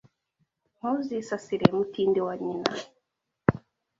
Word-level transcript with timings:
Ntuzisasire 0.77 1.65
Mutindi 1.75 2.19
wa 2.25 2.33
Nyina 2.43 2.73